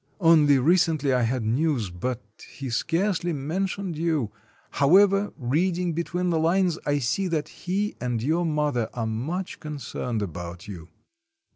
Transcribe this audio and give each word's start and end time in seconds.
"Only 0.19 0.57
recently 0.57 1.13
I 1.13 1.21
had 1.21 1.43
news, 1.43 1.91
but 1.91 2.23
he 2.55 2.71
scarcely 2.71 3.33
mentions 3.33 3.99
you; 3.99 4.31
however, 4.71 5.31
reading 5.37 5.93
between 5.93 6.31
the 6.31 6.39
lines, 6.39 6.79
I 6.87 6.97
see 6.97 7.27
that 7.27 7.49
he 7.49 7.95
and 8.01 8.23
your 8.23 8.43
mother 8.43 8.89
are 8.95 9.05
much 9.05 9.59
concerned 9.59 10.23
about 10.23 10.67
you." 10.67 10.89